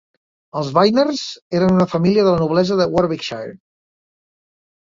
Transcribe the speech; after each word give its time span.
Els 0.61 0.69
Vyners 0.77 1.21
eren 1.59 1.75
una 1.75 1.87
família 1.93 2.25
de 2.29 2.33
la 2.37 2.41
noblesa 2.45 2.81
de 2.81 2.89
Warwickshire. 2.97 3.57